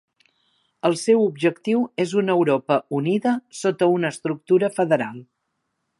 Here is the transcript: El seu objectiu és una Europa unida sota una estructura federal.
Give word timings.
El 0.87 0.95
seu 1.01 1.19
objectiu 1.25 1.83
és 2.05 2.15
una 2.21 2.35
Europa 2.39 2.77
unida 3.01 3.37
sota 3.61 3.93
una 3.99 4.11
estructura 4.17 4.75
federal. 4.79 5.25